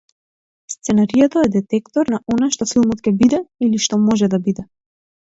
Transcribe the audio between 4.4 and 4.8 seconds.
биде.